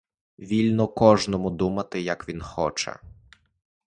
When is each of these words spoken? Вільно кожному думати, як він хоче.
Вільно 0.39 0.87
кожному 0.87 1.49
думати, 1.49 2.01
як 2.01 2.29
він 2.29 2.41
хоче. 2.41 2.99